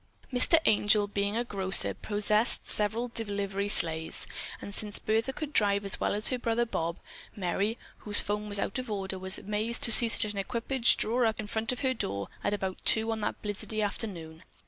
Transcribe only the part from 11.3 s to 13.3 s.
in front of her door at about two on